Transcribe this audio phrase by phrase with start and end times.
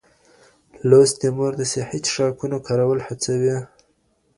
[0.89, 3.57] لوستې مور د صحي څښاکونو کارول هڅوي.